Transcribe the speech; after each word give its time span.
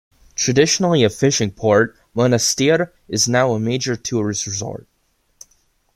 Traditionally 0.33 1.03
a 1.03 1.11
fishing 1.11 1.51
port, 1.51 1.95
Monastir 2.15 2.91
is 3.07 3.29
now 3.29 3.51
a 3.51 3.59
major 3.59 3.95
tourist 3.95 4.47
resort. 4.47 4.87